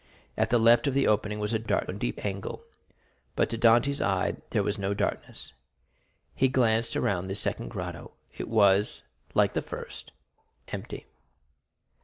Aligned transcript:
At 0.35 0.49
the 0.49 0.57
left 0.57 0.87
of 0.87 0.95
the 0.95 1.05
opening 1.05 1.37
was 1.37 1.53
a 1.53 1.59
dark 1.59 1.87
and 1.87 1.99
deep 1.99 2.25
angle. 2.25 2.63
But 3.35 3.51
to 3.51 3.57
Dantès' 3.59 4.03
eye 4.03 4.37
there 4.49 4.63
was 4.63 4.79
no 4.79 4.95
darkness. 4.95 5.53
He 6.33 6.47
glanced 6.47 6.95
around 6.95 7.27
this 7.27 7.39
second 7.39 7.69
grotto; 7.69 8.13
it 8.35 8.47
was, 8.47 9.03
like 9.35 9.53
the 9.53 9.61
first, 9.61 10.11
empty. 10.69 11.05